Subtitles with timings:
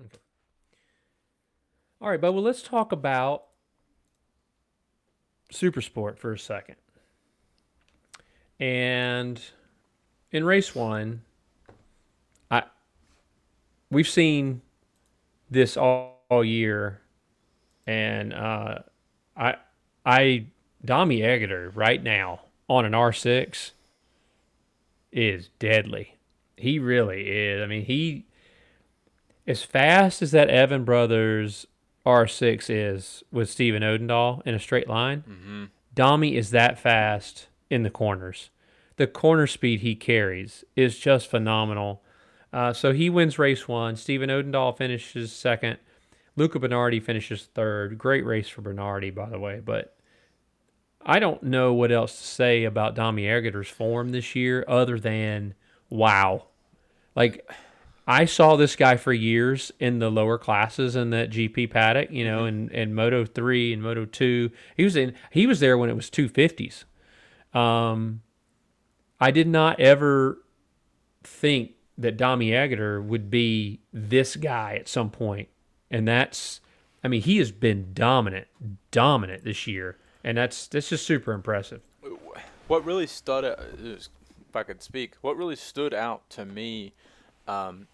[0.00, 0.18] Okay.
[2.00, 3.44] All right, but well, let's talk about
[5.50, 6.76] super sport for a second.
[8.58, 9.40] And
[10.30, 11.22] in race one,
[12.50, 12.64] I
[13.90, 14.62] we've seen
[15.50, 17.00] this all, all year,
[17.86, 18.78] and uh,
[19.36, 19.56] I
[20.06, 20.46] I
[20.84, 23.72] Dami Aegerter right now on an R six
[25.12, 26.16] is deadly.
[26.56, 27.62] He really is.
[27.62, 28.24] I mean, he
[29.46, 31.66] as fast as that Evan Brothers
[32.06, 35.64] R6 is with Steven Odendaal in a straight line, Mm-hmm.
[35.94, 38.48] Dami is that fast in the corners.
[38.96, 42.02] The corner speed he carries is just phenomenal.
[42.50, 43.96] Uh, so he wins race one.
[43.96, 45.78] Steven Odendaal finishes second.
[46.34, 47.98] Luca Bernardi finishes third.
[47.98, 49.60] Great race for Bernardi, by the way.
[49.62, 49.94] But
[51.04, 55.54] I don't know what else to say about Dami Aegerter's form this year other than
[55.90, 56.44] wow.
[57.14, 57.50] Like,
[58.06, 62.24] I saw this guy for years in the lower classes in that GP paddock, you
[62.24, 64.50] know, in, in Moto three and Moto two.
[64.76, 66.84] He was in he was there when it was two fifties.
[67.54, 68.22] Um
[69.20, 70.42] I did not ever
[71.22, 75.48] think that Dami Aegerter would be this guy at some point.
[75.90, 76.60] And that's
[77.04, 78.48] I mean, he has been dominant,
[78.90, 79.98] dominant this year.
[80.24, 81.82] And that's that's just super impressive.
[82.66, 84.08] What really stood out, if
[84.54, 86.94] I could speak, what really stood out to me,
[87.46, 87.86] um,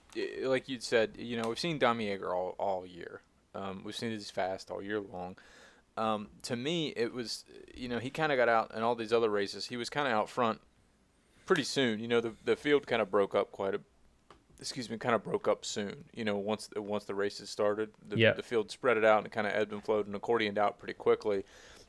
[0.43, 3.23] like you'd said, you know, we've seen Dami Yeager all, all year.
[3.55, 5.37] Um, we've seen he's fast all year long.
[5.97, 9.13] Um, to me, it was, you know, he kind of got out in all these
[9.13, 9.67] other races.
[9.67, 10.61] He was kind of out front
[11.47, 11.99] pretty soon.
[11.99, 13.81] You know, the the field kind of broke up quite a,
[14.61, 16.05] excuse me, kind of broke up soon.
[16.15, 18.33] You know, once once the races started, the, Yeah.
[18.33, 20.95] the field spread it out and kind of ebbed and flowed and accordioned out pretty
[20.95, 21.45] quickly.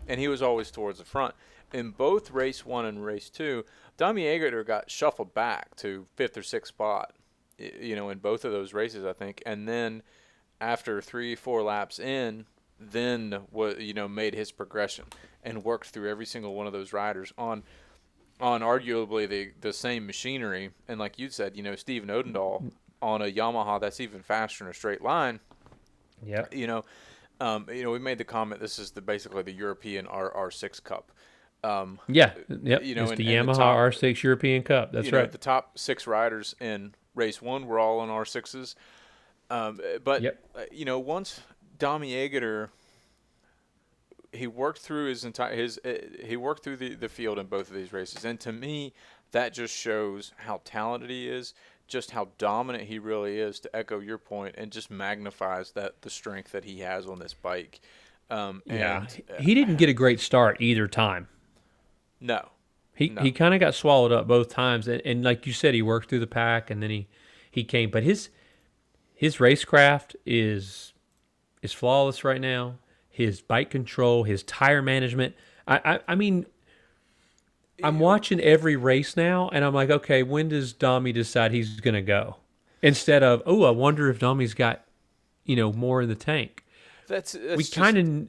[0.07, 1.35] And he was always towards the front.
[1.71, 3.63] In both race one and race two,
[3.97, 7.13] Dami Aegerter got shuffled back to fifth or sixth spot.
[7.59, 9.41] You know, in both of those races, I think.
[9.45, 10.01] And then
[10.61, 12.45] after three, four laps in,
[12.79, 15.05] then what you know made his progression
[15.43, 17.63] and worked through every single one of those riders on
[18.39, 20.71] on arguably the the same machinery.
[20.87, 22.71] And like you said, you know, Steven Odendaal
[23.01, 25.39] on a Yamaha that's even faster in a straight line.
[26.25, 26.45] Yeah.
[26.51, 26.85] You know,
[27.39, 28.59] um, you know, we made the comment.
[28.61, 31.11] This is the basically the European R R six Cup.
[31.63, 32.33] Um, Yeah.
[32.47, 32.83] Yep.
[32.83, 34.93] you know, it's and- the and the Yamaha top- R6 European Cup.
[34.93, 35.31] That's you know, right.
[35.31, 38.75] The top six riders in race one We're all in R sixes.
[39.51, 40.39] Um, but Yep.
[40.55, 41.41] uh, you know, once
[41.77, 42.69] Dami Aegerter,
[44.31, 45.93] he worked through his entire his uh,
[46.23, 48.93] he worked through the, the field in both of these races, and to me,
[49.31, 51.53] that just shows how talented he is,
[51.87, 53.59] just how dominant he really is.
[53.61, 57.33] To echo your point, and just magnifies that the strength that he has on this
[57.33, 57.79] bike.
[58.29, 58.97] Um, yeah.
[59.01, 61.27] and, uh, He didn't get a great start either time.
[62.21, 62.49] no,
[62.99, 63.21] He No.
[63.21, 66.09] he kind of got swallowed up both times, and, and like you said, he worked
[66.09, 67.07] through the pack, and then he
[67.49, 67.89] he came.
[67.89, 68.29] But his
[69.15, 70.91] his racecraft is
[71.61, 72.75] is flawless right now.
[73.09, 75.33] His bike control, his tire management.
[75.65, 76.45] I I, I mean,
[77.81, 82.01] I'm watching every race now, and I'm like, okay, when does Dami decide he's gonna
[82.01, 82.35] go?
[82.81, 84.83] Instead of, oh, I wonder if Dami's got,
[85.45, 86.65] you know, more in the tank.
[87.07, 88.27] that's, that's we kind of,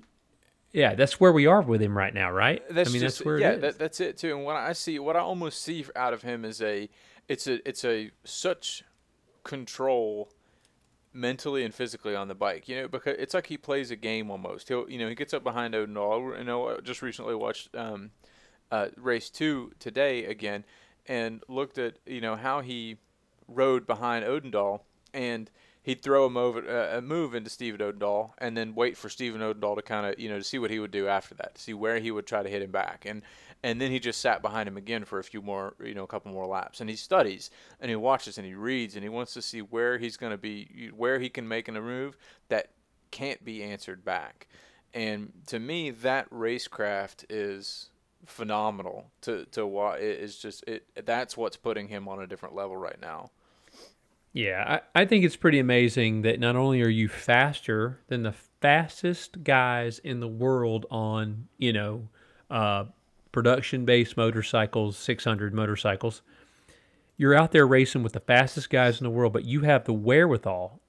[0.73, 2.63] yeah, that's where we are with him right now, right?
[2.71, 3.61] That's I mean, just, that's where yeah, it is.
[3.61, 4.37] That, that's it too.
[4.37, 6.89] And what I see, what I almost see out of him is a,
[7.29, 8.85] it's a, it's a such
[9.43, 10.31] control
[11.13, 12.69] mentally and physically on the bike.
[12.69, 14.69] You know, because it's like he plays a game almost.
[14.69, 16.39] He'll, you know, he gets up behind Odendaal.
[16.39, 18.11] You know, I just recently watched um,
[18.71, 20.65] uh, race two today again,
[21.07, 22.99] and looked at you know how he
[23.49, 24.81] rode behind Odendaal
[25.13, 25.51] and.
[25.83, 29.41] He'd throw a move, uh, a move into Steven Odendaal, and then wait for Steven
[29.41, 31.61] Odendaal to kind of, you know, to see what he would do after that, to
[31.61, 33.23] see where he would try to hit him back, and
[33.63, 36.07] and then he just sat behind him again for a few more, you know, a
[36.07, 39.35] couple more laps, and he studies and he watches and he reads and he wants
[39.35, 42.17] to see where he's going to be, where he can make a move
[42.49, 42.71] that
[43.11, 44.49] can't be answered back,
[44.93, 47.91] and to me, that racecraft is
[48.27, 50.01] phenomenal to to watch.
[50.01, 50.87] It is just it.
[51.07, 53.31] That's what's putting him on a different level right now.
[54.33, 58.35] Yeah, I, I think it's pretty amazing that not only are you faster than the
[58.61, 62.09] fastest guys in the world on, you know,
[62.49, 62.85] uh,
[63.33, 66.23] production based motorcycles, 600 motorcycles,
[67.17, 69.93] you're out there racing with the fastest guys in the world, but you have the
[69.93, 70.81] wherewithal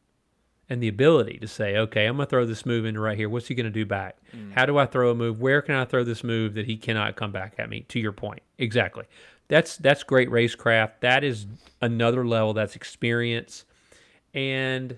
[0.71, 3.27] and the ability to say, okay, I'm going to throw this move into right here.
[3.27, 4.19] What's he going to do back?
[4.33, 4.53] Mm.
[4.53, 5.41] How do I throw a move?
[5.41, 7.81] Where can I throw this move that he cannot come back at me?
[7.89, 9.03] To your point, exactly.
[9.49, 11.01] That's that's great racecraft.
[11.01, 11.45] That is
[11.81, 12.53] another level.
[12.53, 13.65] That's experience,
[14.33, 14.97] and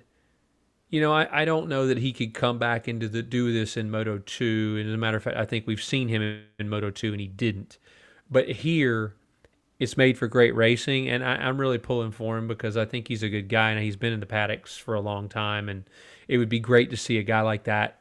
[0.91, 3.75] you know I, I don't know that he could come back into the do this
[3.75, 4.77] in Moto two.
[4.79, 7.13] And as a matter of fact, I think we've seen him in, in Moto two,
[7.13, 7.79] and he didn't.
[8.29, 9.15] But here,
[9.83, 13.07] it's made for great racing, and I, I'm really pulling for him because I think
[13.07, 15.83] he's a good guy and he's been in the paddocks for a long time, and
[16.27, 18.00] it would be great to see a guy like that,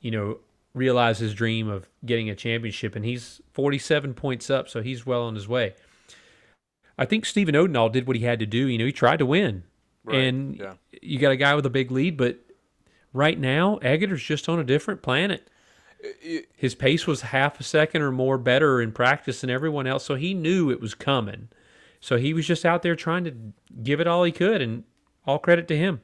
[0.00, 0.38] you know,
[0.74, 5.24] realize his dream of getting a championship, and he's 47 points up, so he's well
[5.24, 5.74] on his way.
[6.96, 8.68] I think Steven Odendaal did what he had to do.
[8.68, 9.64] You know, he tried to win,
[10.04, 10.74] Right, and yeah.
[11.02, 12.38] you got a guy with a big lead, but
[13.12, 15.48] right now Egger's just on a different planet.
[16.54, 20.14] His pace was half a second or more better in practice than everyone else, so
[20.14, 21.48] he knew it was coming.
[22.00, 23.34] So he was just out there trying to
[23.82, 24.84] give it all he could, and
[25.26, 26.00] all credit to him.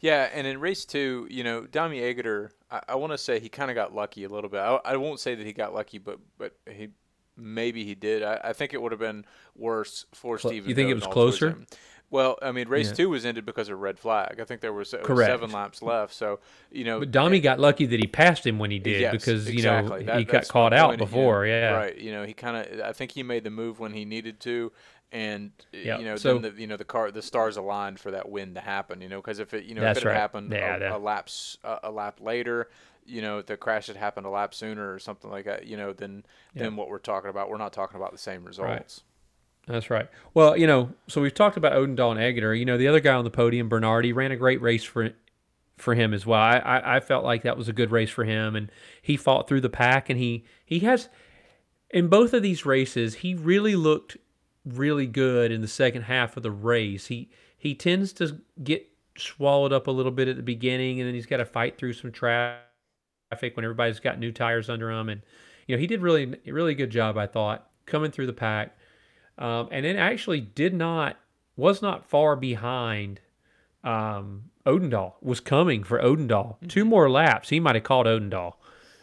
[0.00, 3.48] Yeah, and in race two, you know, Dami Aegerter, I, I want to say he
[3.48, 4.58] kind of got lucky a little bit.
[4.58, 6.88] I, I won't say that he got lucky, but but he
[7.36, 8.22] maybe he did.
[8.22, 9.24] I, I think it would have been
[9.56, 10.68] worse for Cl- Steven.
[10.68, 11.56] you think it was closer?
[12.12, 12.94] Well, I mean, race Yeah.
[12.94, 14.38] two was ended because of red flag.
[14.38, 16.12] I think there was, was seven laps left.
[16.12, 19.12] So you know, But Domi got lucky that he passed him when he did Yes,
[19.12, 20.00] because you exactly.
[20.00, 20.96] know That- he got caught out yeah.
[20.96, 21.46] before.
[21.46, 21.96] Yeah, Right.
[21.96, 22.80] You know, he kind of.
[22.82, 24.70] I think he made the move when he needed to,
[25.10, 26.00] and Yep.
[26.00, 28.52] you know, So- then the you know the car the stars aligned for that win
[28.54, 29.00] to happen.
[29.00, 30.16] You know, because if it you know if it had right.
[30.16, 31.30] happened Yeah, a, that- a lap
[31.64, 32.68] a, a lap later,
[33.06, 35.66] you know, the crash had happened a lap sooner or something like that.
[35.66, 36.24] You know, then
[36.54, 39.02] then what we're talking about, we're not talking about the same results.
[39.66, 40.08] That's right.
[40.34, 42.54] Well, you know, so we've talked about Odendaal and Egger.
[42.54, 45.10] You know, the other guy on the podium, Bernardi, ran a great race for
[45.78, 46.40] for him as well.
[46.40, 48.70] I, I, I felt like that was a good race for him, and
[49.00, 51.08] he fought through the pack, and he he has
[51.90, 54.16] in both of these races, he really looked
[54.64, 57.06] really good in the second half of the race.
[57.06, 61.14] He he tends to get swallowed up a little bit at the beginning, and then
[61.14, 62.58] he's got to fight through some traffic
[63.54, 65.22] when everybody's got new tires under him, and
[65.68, 68.76] you know he did really really good job, I thought, coming through the pack
[69.38, 71.16] um, and it actually did not
[71.56, 73.20] was not far behind
[73.84, 76.56] um, Odendaal was coming for Odendaal.
[76.68, 78.54] Two more laps, he might have called Odendaal.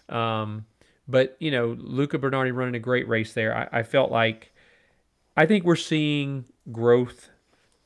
[0.08, 0.66] Um,
[1.08, 3.56] but you know, Luca Bernardi running a great race there.
[3.56, 4.54] I, I felt like
[5.36, 7.30] I think we're seeing growth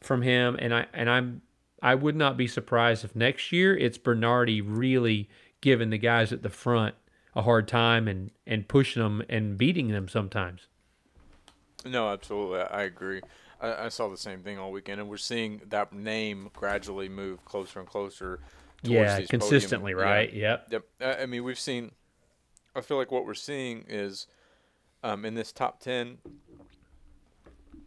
[0.02, 1.42] from him, and I and I'm
[1.82, 5.30] I would not be surprised if next year it's Bernardi really
[5.62, 6.96] giving the guys at the front
[7.36, 10.68] a hard time and and pushing them and beating them sometimes.
[11.86, 13.22] No, absolutely, I agree.
[13.62, 17.44] I, I saw the same thing all weekend, and we're seeing that name gradually move
[17.46, 18.40] closer and closer.
[18.84, 20.04] Towards yeah, these podium- consistently, yeah.
[20.04, 20.34] right?
[20.34, 20.68] Yep.
[20.72, 20.86] Yep.
[21.02, 21.92] I mean, we've seen.
[22.76, 24.28] I feel like what we're seeing is,
[25.04, 26.18] um, in this top ten,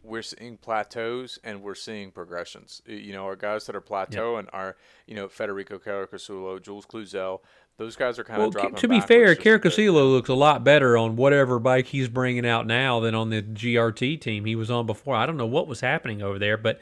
[0.01, 2.81] we're seeing plateaus and we're seeing progressions.
[2.87, 7.41] You know, our guys that are plateau and are, you know, Federico Caricasulo, Jules Cluzel.
[7.77, 8.75] Those guys are kind Well, of dropping.
[8.75, 9.91] to be fair, backwards just a bit.
[9.93, 13.41] Caricasulo looks a lot better on whatever bike he's bringing out now than on the
[13.43, 15.15] GRT team he was on before.
[15.15, 16.81] I don't know what was happening over there, but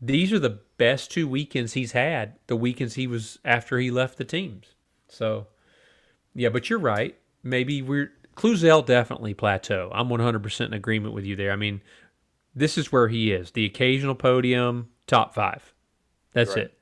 [0.00, 2.34] these are the best two weekends he's had.
[2.48, 4.74] The weekends he was after he left the teams.
[5.08, 5.46] So,
[6.34, 7.16] yeah, but you're right.
[7.44, 9.90] Maybe we're Cluzel definitely plateau.
[9.94, 11.52] I'm 100% in agreement with you there.
[11.52, 11.82] I mean,
[12.52, 13.52] this is where he is.
[13.52, 15.72] The occasional podium, top five.
[16.32, 16.64] That's Right.
[16.66, 16.78] it.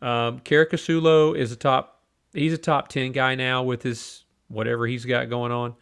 [0.00, 1.99] Um, Caricasulo is a top.
[2.32, 5.74] He's a top ten guy now with his whatever he's got going on.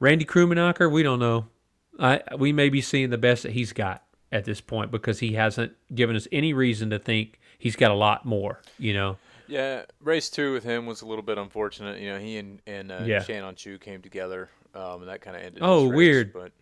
[0.00, 1.46] Randy Krummenacher, we don't know.
[1.98, 4.02] I we may be seeing the best that he's got
[4.32, 7.94] at this point because he hasn't given us any reason to think he's got a
[7.94, 8.60] lot more.
[8.78, 9.16] You know.
[9.46, 12.00] Yeah, race two with him was a little bit unfortunate.
[12.00, 13.22] You know, he and and uh, Yeah.
[13.22, 15.62] Shannon Chu came together, um, and that kind of ended.
[15.62, 16.32] Oh, race, weird.
[16.32, 16.52] But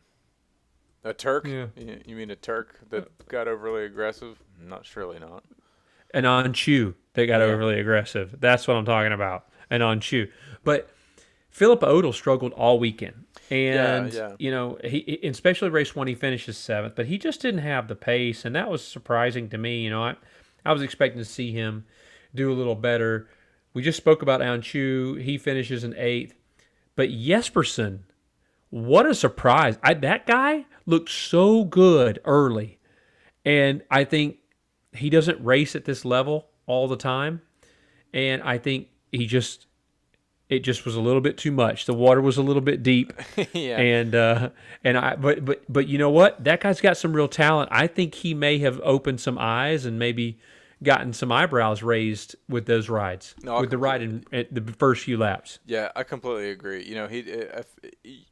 [1.04, 1.46] a Turk?
[1.46, 1.66] Yeah.
[1.76, 4.38] You, you mean a Turk that got overly aggressive?
[4.60, 5.44] Not surely not.
[6.12, 7.46] and on Chu that got Yeah.
[7.46, 8.36] overly aggressive.
[8.40, 9.46] That's what I'm talking about.
[9.70, 10.28] And on Chu,
[10.64, 10.90] but
[11.50, 14.34] Philipp Öttl struggled all weekend, and yeah.
[14.38, 17.88] you know he, he- especially race one he finishes seventh, but he just didn't have
[17.88, 19.82] the pace, and that was surprising to me.
[19.82, 20.16] You know, I
[20.64, 21.84] I was expecting to see him
[22.34, 23.28] do a little better.
[23.74, 25.20] We just spoke about Öncü.
[25.22, 26.34] He finishes in eighth,
[26.96, 28.00] but Jesperson,
[28.70, 29.78] what a surprise!
[29.82, 32.78] I, that guy looked so good early,
[33.44, 34.36] and I think
[34.92, 37.40] he doesn't race at this level all the time
[38.12, 39.66] and i think he just
[40.48, 43.12] it just was a little bit too much the water was a little bit deep
[43.52, 43.78] yeah.
[43.78, 44.50] and uh
[44.84, 47.86] and i but but but you know what that guy's got some real talent i
[47.86, 50.38] think he may have opened some eyes and maybe
[50.82, 55.16] gotten some eyebrows raised with those rides No, with the ride in the first few
[55.16, 56.82] laps Yeah, I completely agree.
[56.84, 57.66] You know, he, uh, if,
[58.02, 58.26] he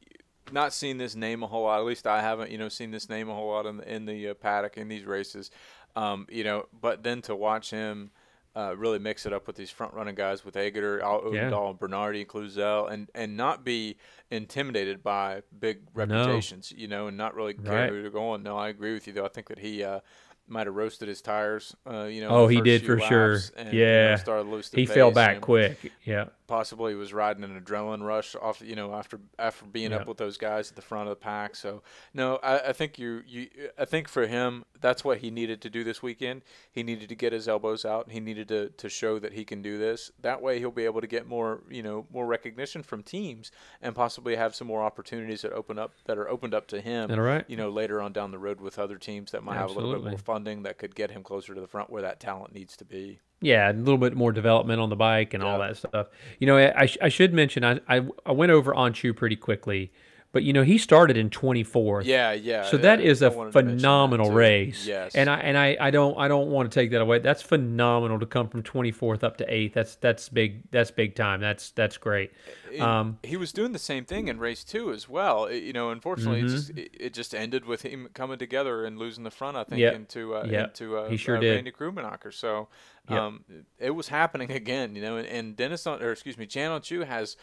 [0.51, 1.79] not seen this name a whole lot.
[1.79, 4.05] At least I haven't, you know, seen this name a whole lot in the in
[4.05, 5.51] the uh, paddock in these races.
[5.95, 8.11] Um, you know, but then to watch him
[8.55, 11.49] uh, really mix it up with these front running guys with Aegerter, Al Yeah.
[11.49, 13.97] Odendaal, Bernardi, Cluzel, and and not be
[14.29, 16.71] intimidated by big reputations.
[16.75, 17.89] You know, and not really care Right.
[17.89, 18.43] who they're going.
[18.43, 19.25] No, I agree with you though.
[19.25, 19.83] I think that he.
[19.83, 19.99] Uh,
[20.47, 21.75] might have roasted his tires.
[21.89, 22.29] Uh, you know.
[22.29, 23.37] Oh, he did for sure.
[23.55, 24.15] and, you know, Yeah.
[24.17, 25.91] started loose to He pace, fell back quick.
[26.03, 26.25] Yeah.
[26.47, 28.61] Possibly he was riding an adrenaline rush off.
[28.61, 29.97] You know, after after being Yeah.
[29.99, 31.55] up with those guys at the front of the pack.
[31.55, 31.81] So
[32.13, 33.47] no, I, I think you you
[33.79, 36.41] I think for him that's what he needed to do this weekend.
[36.69, 38.11] He needed to get his elbows out.
[38.11, 40.11] He needed to to show that he can do this.
[40.19, 43.49] That way he'll be able to get more you know more recognition from teams
[43.81, 47.09] and possibly have some more opportunities that open up that are opened up to him
[47.11, 47.45] All right.
[47.49, 49.93] you know, later on down the road with other teams that might have a little
[49.93, 52.77] bit more funding that could get him closer to the front where that talent needs
[52.77, 53.19] to be.
[53.41, 56.07] Yeah, a little bit more development on the bike and all that stuff.
[56.39, 59.35] You know, I, I sh- I should mention I, I I went over Öncü pretty
[59.35, 59.91] quickly,
[60.33, 62.05] but you know he started in 24th.
[62.05, 62.63] Yeah, yeah.
[62.65, 64.85] So that is a wanted to mention that phenomenal race.
[64.87, 65.13] Yes.
[65.15, 67.19] And I and I, I don't I don't want to take that away.
[67.19, 69.73] That's phenomenal to come from 24th up to 8th.
[69.73, 71.41] That's that's big that's big time.
[71.41, 72.31] That's that's great.
[72.79, 75.51] Um, he was doing the same thing in race two as well.
[75.51, 76.45] You know, unfortunately, Mhm.
[76.45, 79.57] it, just, it, just ended with him coming together and losing the front.
[79.57, 79.93] I think Yep.
[79.95, 80.67] into uh, Yep.
[80.69, 81.55] into uh, He sure uh, did.
[81.55, 82.33] Randy Krummenacher.
[82.33, 82.69] So
[83.09, 83.19] Yep.
[83.19, 83.43] um,
[83.77, 84.95] it was happening again.
[84.95, 87.35] You know, and, and Dennis on, or excuse me, Can Öncü has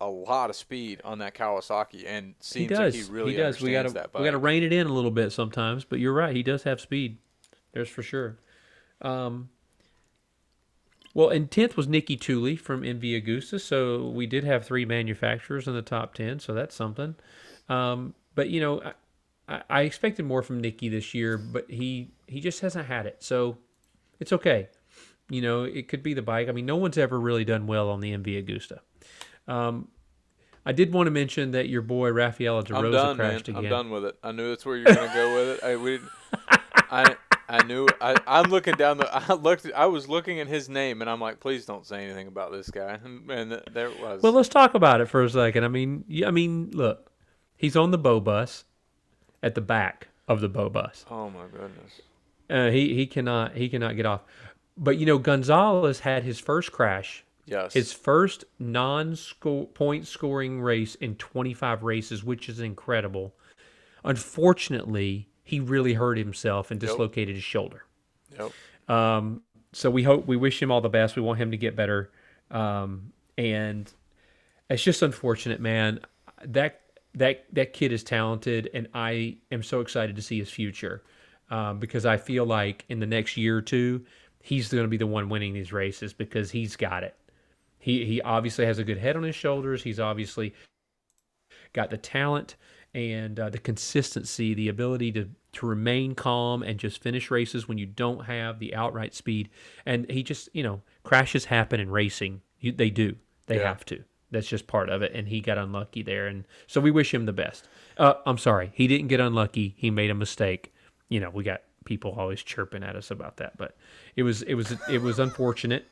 [0.00, 2.94] a lot of speed on that Kawasaki, and he seems does.
[2.96, 3.60] like he really does.
[3.60, 5.84] We gotta we gotta rein it in a little bit sometimes.
[5.84, 6.34] But you're right.
[6.34, 7.18] He does have speed.
[7.72, 8.38] There's for sure.
[9.02, 9.50] Um,
[11.12, 15.66] well, and tenth was Niki Tuuli from MV Agusta, so we did have three manufacturers
[15.66, 17.16] in the top ten, so that's something.
[17.68, 18.92] Um, but you know, I,
[19.48, 23.16] I- I expected more from Niki this year, but he he just hasn't had it,
[23.24, 23.58] so
[24.20, 24.68] it's okay.
[25.28, 26.48] You know, it could be the bike.
[26.48, 28.78] I mean, no one's ever really done well on the MV Agusta.
[29.50, 29.88] Um,
[30.64, 33.30] I did want to mention that your boy Raffaele De I'm Rosa done, man.
[33.30, 33.64] crashed again.
[33.64, 34.16] I'm done with it.
[34.22, 35.64] I knew that's where you were gonna go with it.
[35.64, 35.98] I we,
[36.90, 37.16] I
[37.48, 37.88] I knew.
[38.00, 39.08] I I'm looking down the.
[39.30, 39.66] I looked.
[39.74, 42.70] I was looking at his name, and I'm like, please don't say anything about this
[42.70, 42.98] guy.
[43.04, 44.22] And, there it was.
[44.22, 45.64] Well, let's talk about it for a second.
[45.64, 47.10] I mean, I mean, look,
[47.56, 48.64] he's on the bow bus,
[49.42, 51.04] at the back of the bow bus.
[51.10, 52.00] oh my goodness.
[52.48, 54.22] Uh, he he cannot he cannot get off.
[54.76, 57.74] But you know, Gonzalez had his first crash, Yes.
[57.74, 63.34] his first non-score point scoring race in 25 races, which is incredible.
[64.04, 66.90] Unfortunately, he really hurt himself and Yep.
[66.90, 67.84] dislocated his shoulder.
[68.38, 68.52] Yep.
[68.88, 69.42] Um,
[69.72, 71.16] so we hope we wish him all the best.
[71.16, 72.10] We want him to get better.
[72.50, 73.92] Um, and
[74.68, 76.00] it's just unfortunate, man.
[76.44, 76.80] That
[77.14, 81.02] that that kid is talented, and I am so excited to see his future
[81.50, 84.04] um, because I feel like in the next year or two,
[84.42, 87.14] he's going to be the one winning these races because he's got it.
[87.80, 89.82] He he obviously has a good head on his shoulders.
[89.82, 90.54] He's obviously
[91.72, 92.56] got the talent
[92.94, 97.78] and uh, the consistency, the ability to to remain calm and just finish races when
[97.78, 99.48] you don't have the outright speed.
[99.84, 102.42] And he just, you know, crashes happen in racing.
[102.60, 103.16] You, they do.
[103.46, 103.66] They Yeah.
[103.68, 104.04] have to.
[104.30, 105.10] That's just part of it.
[105.12, 106.28] And he got unlucky there.
[106.28, 107.66] And so we wish him the best.
[107.98, 109.74] Uh, I'm sorry, he didn't get unlucky.
[109.76, 110.72] He made a mistake.
[111.08, 113.76] You know, we got people always chirping at us about that, but
[114.14, 115.86] it was it was it was unfortunate.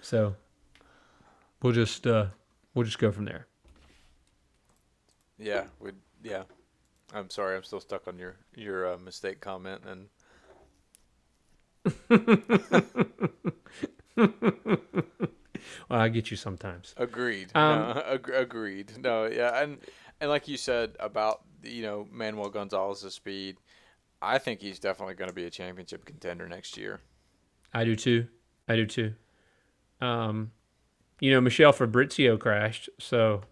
[0.00, 0.34] So
[1.62, 2.26] we'll just uh,
[2.74, 3.46] we'll just go from there.
[5.38, 5.64] Yeah.
[5.80, 5.92] We.
[6.22, 6.42] Yeah.
[7.14, 7.56] I'm sorry.
[7.56, 10.08] I'm still stuck on your your uh, mistake comment and.
[15.88, 16.94] Well, I get you sometimes.
[16.96, 17.50] Agreed.
[17.54, 18.92] Um, no, ag- agreed.
[18.98, 19.78] No, yeah, and
[20.20, 23.56] and like you said about you know Manuel Gonzalez's speed,
[24.20, 27.00] I think he's definitely going to be a championship contender next year.
[27.72, 28.26] I do too.
[28.68, 29.14] I do too.
[30.00, 30.52] Um,
[31.20, 33.42] you know, Michel Fabrizio crashed, so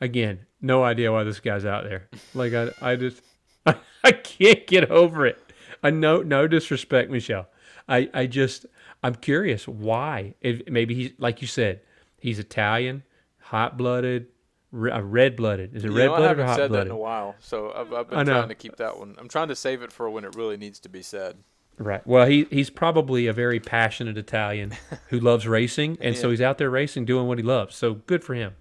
[0.00, 2.08] again, no idea why this guy's out there.
[2.34, 3.22] Like I, I just,
[3.66, 5.38] I, I can't get over it.
[5.82, 7.48] I know, no disrespect, Michel.
[7.88, 8.66] I, I just,
[9.02, 10.34] I'm curious why.
[10.40, 11.80] If maybe he's like you said,
[12.18, 13.02] he's Italian,
[13.38, 14.26] hot blooded,
[14.72, 15.74] red uh, blooded.
[15.74, 17.72] Is it red know, I blooded or haven't hot said that in a while, so
[17.72, 19.16] I've, I've been trying to keep that one.
[19.18, 21.38] I'm trying to save it for when it really needs to be said.
[21.80, 22.06] Right.
[22.06, 24.74] Well, he he's probably a very passionate Italian
[25.08, 27.74] who loves racing, and so he's out there racing, doing what he loves.
[27.74, 28.54] So good for him.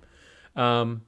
[0.56, 1.02] Um,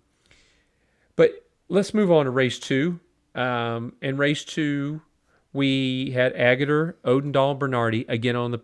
[1.15, 2.99] but let's move on to race two.
[3.33, 5.01] Um, in race two,
[5.53, 8.59] we had Aegerter, Odendaal, Bernardi again on the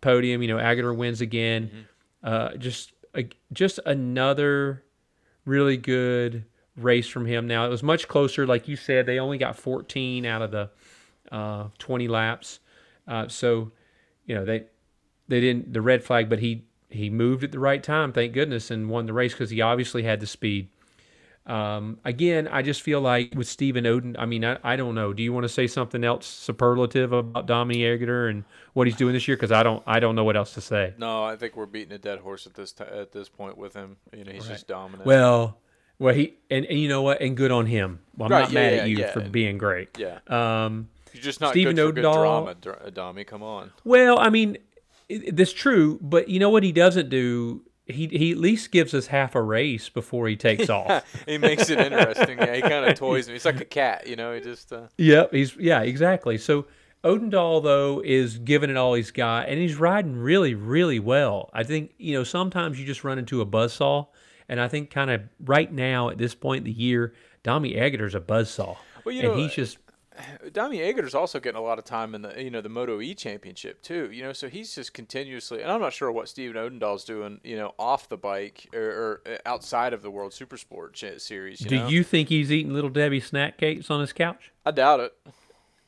[0.00, 0.40] podium.
[0.40, 1.86] You know, Aegerter wins again.
[2.22, 4.84] Uh, just a, just another
[5.44, 6.44] really good
[6.76, 7.48] race from him.
[7.48, 9.06] Now it was much closer, like you said.
[9.06, 10.70] They only got 14 out of the
[11.32, 12.60] uh, 20 laps.
[13.06, 13.72] Uh, so,
[14.26, 14.64] you know, they
[15.28, 18.70] they didn't the red flag, but he he moved at the right time, thank goodness,
[18.70, 20.68] and won the race because he obviously had the speed.
[21.44, 25.12] Um, again, I just feel like with Steven Oden, I mean, I, I don't know.
[25.12, 28.44] Do you want to say something else superlative about Dominique Aegerter and
[28.74, 29.36] what he's doing this year?
[29.36, 30.94] Because I don't I don't know what else to say.
[30.98, 33.74] No, I think we're beating a dead horse at this t- at this point with
[33.74, 33.96] him.
[34.16, 35.04] You know, he's just dominant.
[35.04, 35.58] Well,
[35.98, 37.20] well, he and, and you know what?
[37.20, 37.98] And good on him.
[38.16, 39.98] Well, I'm Right, not yeah, mad yeah, at you yeah, for and- being great.
[39.98, 43.24] yeah, Um, You're just not Steven good for good drama, Adami.
[43.24, 43.70] Come on.
[43.84, 44.58] Well, I mean,
[45.32, 47.62] that's true, but you know what he doesn't do?
[47.86, 51.04] He he at least gives us half a race before he takes off.
[51.26, 52.38] he makes it interesting.
[52.38, 53.34] Yeah, he kind of toys me.
[53.34, 54.32] He's like a cat, you know.
[54.34, 56.38] He just uh, Yep, he's yeah, exactly.
[56.38, 56.66] So
[57.04, 61.50] Odendaal though is giving it all he's got, and he's riding really, really well.
[61.52, 64.06] I think you know sometimes you just run into a buzzsaw,
[64.48, 68.14] and I think kind of right now at this point in the year, Dommy Egger's
[68.14, 69.78] a buzzsaw, Well, you and know, he's just
[70.46, 73.14] Dami Ager's also getting a lot of time in the you know the Moto E
[73.14, 74.10] Championship too.
[74.12, 75.62] You know, so he's just continuously.
[75.62, 77.40] And I'm not sure what Steven Odendaal's doing.
[77.44, 81.60] You know, off the bike or, or uh, outside of the World Supersport Ch- Series.
[81.60, 81.88] You Do know?
[81.88, 84.52] you think he's eating little Debbie snack cakes on his couch?
[84.66, 85.14] I doubt it.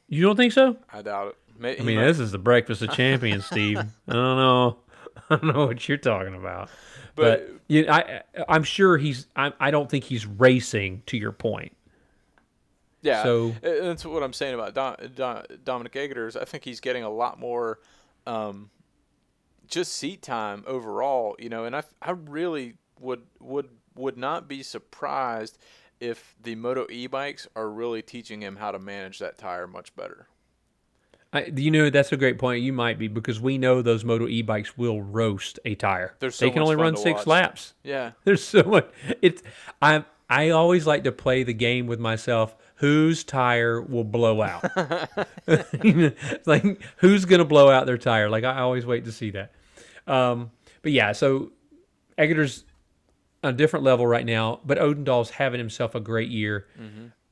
[0.09, 0.77] You don't think so?
[0.93, 1.29] I doubt
[1.61, 1.81] it.
[1.81, 3.79] I mean, this is the breakfast of champions, Steve.
[4.09, 4.79] I don't know.
[5.31, 6.69] I don't know what you're talking about.
[7.17, 9.27] But, But- you I, I'm sure he's.
[9.37, 11.03] I, I don't think he's racing.
[11.07, 11.74] To your point,
[13.05, 13.23] yeah.
[13.23, 17.05] so- that's what I'm saying about Dom, Dom, Dominique Ager is I think he's getting
[17.05, 17.79] a lot more,
[18.27, 18.71] um,
[19.69, 21.37] just seat time overall.
[21.39, 25.59] You know, and I I really would would would not be surprised
[26.01, 29.95] if the Moto E bikes are really teaching him how to manage that tire much
[29.95, 30.29] better.
[31.33, 32.63] I, you know that's a great point.
[32.63, 36.15] You might be because we know those Moto E bikes will roast a tire.
[36.21, 37.27] So they can only run six watch.
[37.27, 37.75] laps.
[37.83, 38.13] Yeah.
[38.25, 38.89] There's so much.
[39.21, 39.43] It's
[39.83, 42.55] I I always like to play the game with myself.
[42.77, 44.65] Whose tire will blow out?
[46.47, 48.29] Like who's gonna blow out their tire?
[48.29, 49.53] Like I always wait to see that.
[50.07, 50.51] Um,
[50.83, 51.53] but yeah, so
[52.19, 52.65] Egger's
[53.43, 56.67] on a different level right now, but Odendaal's having himself a great year.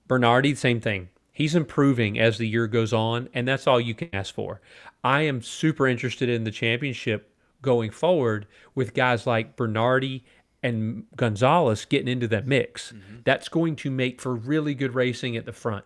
[0.08, 1.08] Bernardi, same thing.
[1.32, 4.60] He's improving as the year goes on, and that's all you can ask for.
[5.02, 10.24] I am super interested in the championship going forward with guys like Bernardi
[10.62, 12.92] and Gonzalez getting into that mix.
[13.24, 15.84] That's going to make for really good racing at the front.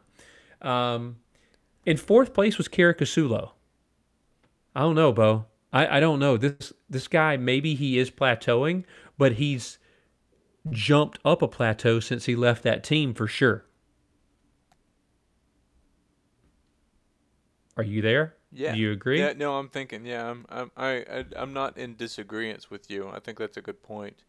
[0.61, 1.16] Um,
[1.85, 3.52] in fourth place was Caricasulo.
[4.75, 5.47] I don't know, Bo.
[5.73, 6.37] I, I don't know.
[6.37, 8.85] This this guy maybe he is plateauing,
[9.18, 9.78] but he's
[10.71, 13.64] jumped up a plateau since he left that team for sure.
[17.76, 18.35] Are you there?
[18.52, 18.73] Yeah.
[18.73, 19.21] Do you agree?
[19.21, 20.06] Yeah, no, I'm thinking.
[20.06, 23.08] Yeah, I'm I'm I, I I'm not in disagreement with you.
[23.08, 24.23] I think that's a good point.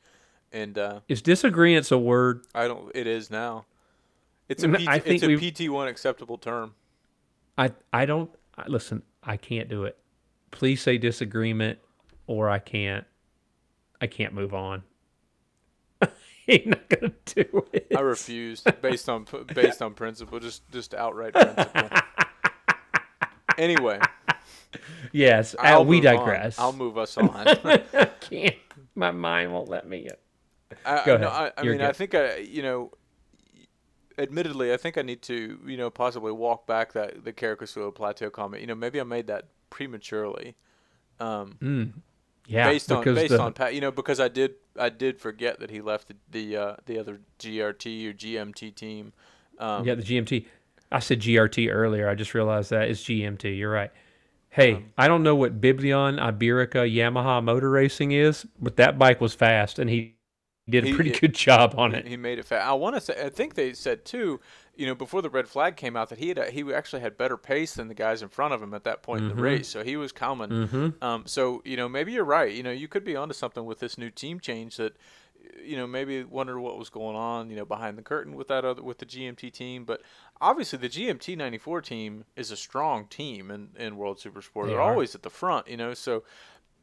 [0.51, 2.45] And uh, Is disagreeance a word?
[2.55, 3.65] I don't it is now.
[4.49, 6.73] It's a PT, I think it's a we've- PT1 acceptable term.
[7.57, 9.03] I I don't I, listen.
[9.23, 9.97] I can't do it.
[10.51, 11.79] Please say disagreement,
[12.27, 13.05] or I can't.
[13.99, 14.83] I can't move on.
[16.01, 17.87] Not gonna do it.
[17.95, 21.89] I refuse based on based on principle, just just outright principle.
[23.57, 23.99] anyway,
[25.11, 26.15] yes, I'll we move on.
[26.17, 26.57] digress.
[26.59, 27.29] I'll move us on.
[27.35, 28.55] I can't.
[28.95, 30.07] My mind won't let me.
[30.85, 31.53] I, Go no, ahead.
[31.57, 32.91] I, I You're mean, I think I, you know,
[34.17, 38.29] admittedly, I think I need to, you know, possibly walk back that the Caricasulo Plateau
[38.29, 38.61] comment.
[38.61, 40.55] You know, maybe I made that prematurely.
[41.19, 42.01] Um,
[42.47, 45.59] Yeah, based on based the- on Pat, you know, because I did I did forget
[45.59, 49.11] that he left the the, uh, the other GRT or GMT team.
[49.59, 50.45] Um, yeah the GMT.
[50.91, 52.07] I said GRT earlier.
[52.07, 53.57] I just realized that it's GMT.
[53.57, 53.91] You're right.
[54.49, 59.19] Hey, Um, I don't know what Biblion Iberica Yamaha motor racing is, but that bike
[59.19, 60.15] was fast, and he
[60.69, 62.07] did a pretty he- good job on it.
[62.07, 62.67] he made it fast.
[62.67, 64.39] I want to say I think they said too,
[64.75, 67.37] you know, before the red flag came out that he had he actually had better
[67.37, 69.67] pace than the guys in front of him at that point in the race.
[69.67, 70.49] So he was coming.
[70.49, 71.03] Mm-hmm.
[71.03, 72.53] Um, so you know, maybe you're right.
[72.53, 74.95] You know, you could be onto something with this new team change that,
[75.63, 77.49] you know, maybe wonder what was going on.
[77.49, 79.85] You know, behind the curtain with that other with the GMT team.
[79.85, 80.01] But
[80.41, 84.65] obviously, the GMT '94 team is a strong team in in World Supersport.
[84.65, 84.91] They They're are.
[84.91, 85.67] always at the front.
[85.69, 86.23] You know, so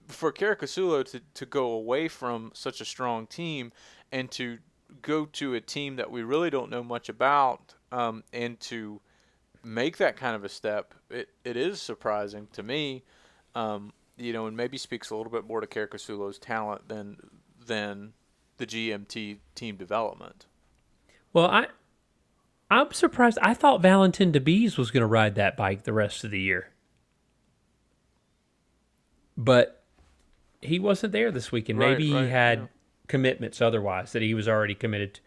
[0.09, 3.73] for Caricasulo to to go away from such a strong team
[4.13, 4.59] and to
[5.03, 9.01] go to a team that we really don't know much about um, and to
[9.63, 13.03] make that kind of a step, it, it is surprising to me.
[13.55, 17.17] Um, you know, and maybe speaks a little bit more to Caricasulo's talent than
[17.67, 18.13] than
[18.59, 20.47] the GMT team development.
[21.33, 21.67] Well, I
[22.71, 23.39] I'm surprised.
[23.43, 26.69] I thought Valentin Debise was going to ride that bike the rest of the year,
[29.37, 29.84] but
[30.65, 31.79] he wasn't there this weekend.
[31.79, 32.67] Right, Maybe right, he had yeah.
[33.09, 35.15] commitments otherwise that he was already committed.
[35.15, 35.21] To.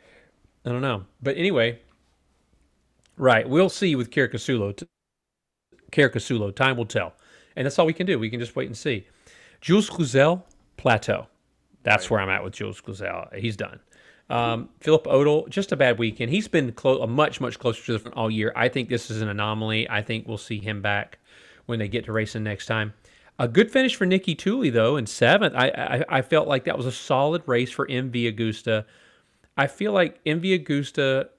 [0.66, 1.80] I don't know, but anyway,
[3.18, 3.48] right?
[3.48, 4.84] We'll see with Caricasulo.
[5.92, 7.14] Caricasulo, time will tell,
[7.56, 8.20] and that's all we can do.
[8.20, 9.08] We can just wait and see.
[9.62, 10.44] Jules Cluzel,
[10.78, 11.28] plateau.
[11.84, 13.34] That's where I'm at with Jules Cluzel.
[13.36, 13.80] He's done.
[14.30, 16.32] Um, Philipp Öttl, just a bad weekend.
[16.32, 18.52] He's been clo- a much, much closer to the front all year.
[18.56, 19.90] I think this is an anomaly.
[19.90, 21.20] I think we'll see him back
[21.66, 22.94] when they get to racing next time.
[23.40, 25.54] A good finish for Niki Tuuli, though, in seventh.
[25.56, 28.86] I, I, I felt like that was a solid race for MV Agusta.
[29.56, 31.30] I feel like MV Agusta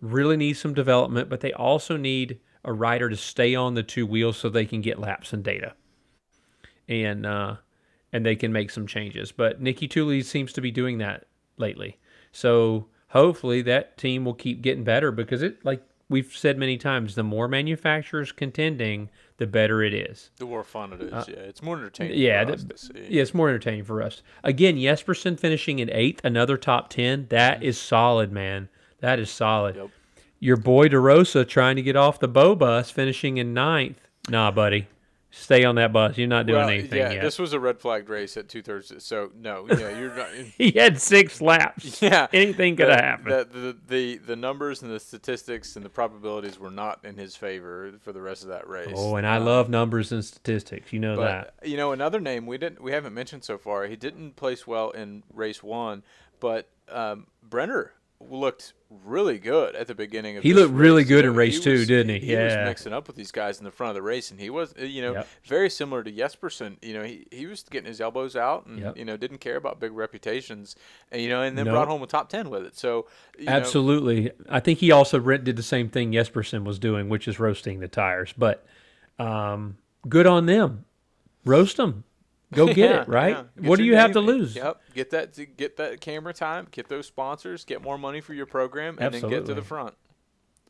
[0.00, 4.06] really needs some development, but they also need a rider to stay on the two
[4.06, 5.74] wheels so they can get laps and data,
[6.88, 7.56] and uh,
[8.12, 9.32] and they can make some changes.
[9.32, 11.98] But Niki Tuuli seems to be doing that lately.
[12.32, 17.14] So hopefully that team will keep getting better because it like we've said many times,
[17.14, 20.30] the more manufacturers contending, the better it is.
[20.36, 21.34] The more fun it is, yeah.
[21.36, 22.12] It's more entertaining.
[22.12, 22.92] Uh, yeah, for the- to see.
[23.08, 24.22] Yeah, it's more entertaining for us.
[24.42, 27.26] Again, Jesperson finishing in eighth, another top ten.
[27.28, 28.68] That is solid, man.
[29.00, 29.76] That is solid.
[29.76, 29.90] Yep.
[30.38, 34.00] Your boy DeRosa trying to get off the bow bus, finishing in ninth.
[34.28, 34.86] Nah, buddy,
[35.38, 36.16] stay on that bus.
[36.18, 37.22] You're not doing Well, anything yeah, yet.
[37.22, 38.92] this was a red flag race at two thirds.
[39.04, 40.28] So no, yeah, you're not.
[40.58, 42.00] he had six laps.
[42.06, 43.30] Yeah, anything could have happened.
[43.32, 47.36] The, the, the the numbers and the statistics and the probabilities were not in his
[47.36, 48.92] favor for the rest of that race.
[48.96, 50.92] oh, and I Um, love numbers and statistics.
[50.92, 51.54] You know that.
[51.64, 53.86] You know, another name we didn't we haven't mentioned so far.
[53.86, 56.02] He didn't place well in race one,
[56.40, 60.42] but um, Brenner looked really good at the beginning of.
[60.42, 61.08] He looked really race.
[61.08, 62.26] good You in race two, was- didn't he?
[62.28, 62.64] He was Yeah.
[62.64, 64.84] mixing up with these guys in the front of the race, and he was, uh,
[64.84, 65.28] you know, Yep.
[65.44, 66.76] very similar to Jesperson.
[66.82, 68.96] You know, he, he was getting his elbows out, and Yep.
[68.96, 70.76] you know, didn't care about big reputations,
[71.12, 71.74] and you know, and then Nope.
[71.74, 72.76] brought home a top ten with it.
[72.76, 73.06] So
[73.38, 74.32] you know, Absolutely.
[74.48, 77.88] I think he also did the same thing Jesperson was doing, which is roasting the
[77.88, 78.32] tires.
[78.36, 78.64] But
[79.18, 79.76] um,
[80.08, 80.84] good on them.
[81.44, 82.04] Roast them.
[82.52, 83.36] Go get Yeah, it, right?
[83.60, 83.68] yeah.
[83.68, 84.54] What do you have to lose?
[84.54, 88.46] Yep, get that get that camera time, get those sponsors, get more money for your
[88.46, 89.94] program, and then get to the front.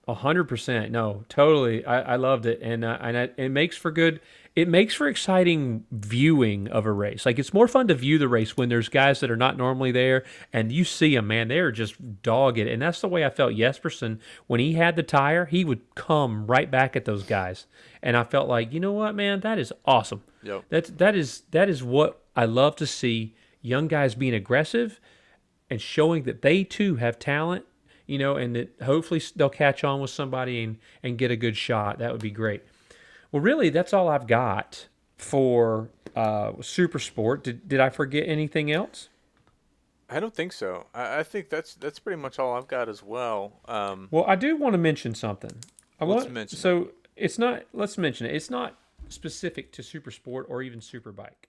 [0.08, 0.92] A hundred percent.
[0.92, 1.84] No, totally.
[1.84, 4.20] I, I loved it, and uh, and I, it makes for good.
[4.54, 7.26] It makes for exciting viewing of a race.
[7.26, 9.90] Like it's more fun to view the race when there's guys that are not normally
[9.90, 11.26] there, and you see them.
[11.26, 15.02] Man, they're just dogged, and that's the way I felt Jesperson when he had the
[15.02, 15.46] tire.
[15.46, 17.66] He would come right back at those guys,
[18.00, 20.22] and I felt like, you know what, man, that is awesome.
[20.44, 20.64] Yep.
[20.68, 23.34] That's that is that is what I love to see.
[23.60, 25.00] Young guys being aggressive
[25.68, 27.64] and showing that they too have talent,
[28.06, 31.56] you know, and that hopefully they'll catch on with somebody and, and get a good
[31.56, 31.98] shot.
[31.98, 32.62] That would be great.
[33.32, 37.44] Well, really, that's all I've got for uh, Super Sport.
[37.44, 39.08] Did, did I forget anything else?
[40.08, 40.86] I don't think so.
[40.94, 43.54] I, I think that's that's pretty much all I've got as well.
[43.66, 45.50] Um, Well, I do want to mention something.
[46.00, 46.60] I Let's want mention it.
[46.60, 47.64] so it's not.
[47.72, 48.34] Let's mention it.
[48.34, 51.45] It's not specific to Super Sport or even Superbike.